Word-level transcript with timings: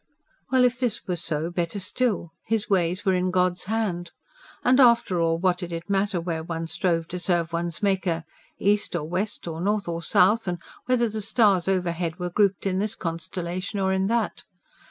Well, 0.49 0.63
if 0.63 0.79
this 0.79 1.05
were 1.05 1.15
so, 1.15 1.51
better 1.51 1.79
still: 1.79 2.31
his 2.47 2.67
ways 2.67 3.05
were 3.05 3.13
in 3.13 3.29
God's 3.29 3.65
hand. 3.65 4.09
And 4.63 4.79
after 4.79 5.21
all, 5.21 5.37
what 5.37 5.59
did 5.59 5.71
it 5.71 5.91
matter 5.91 6.19
where 6.19 6.41
one 6.41 6.65
strove 6.65 7.07
to 7.09 7.19
serve 7.19 7.53
one's 7.53 7.83
Maker 7.83 8.23
east 8.57 8.95
or 8.95 9.07
west 9.07 9.47
or 9.47 9.59
south 10.01 10.07
or 10.47 10.47
north 10.47 10.47
and 10.47 10.57
whether 10.87 11.07
the 11.07 11.21
stars 11.21 11.67
overhead 11.67 12.17
were 12.17 12.31
grouped 12.31 12.65
in 12.65 12.79
this 12.79 12.95
constellation 12.95 13.79
or 13.79 13.93
in 13.93 14.07
that? 14.07 14.41